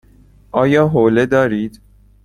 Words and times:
آیا 0.51 0.87
حوله 0.87 1.25
دارد؟ 1.25 1.77